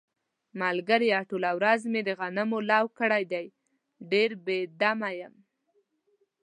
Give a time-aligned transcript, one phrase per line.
[0.59, 3.45] ملگریه ټوله ورځ مې د غنمو لو کړی دی،
[4.11, 5.33] ډېر بې دمه یم.